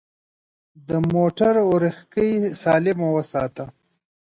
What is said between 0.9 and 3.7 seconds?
موټر اورېښکۍ سالم وساته.